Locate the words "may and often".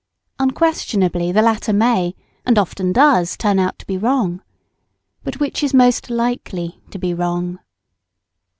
1.71-2.91